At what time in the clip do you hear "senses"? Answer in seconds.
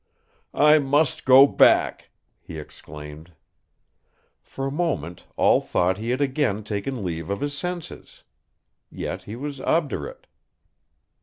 7.55-8.23